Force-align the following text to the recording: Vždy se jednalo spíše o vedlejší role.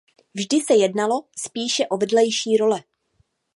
Vždy 0.33 0.59
se 0.61 0.75
jednalo 0.75 1.23
spíše 1.37 1.87
o 1.87 1.97
vedlejší 1.97 2.57
role. 2.57 2.83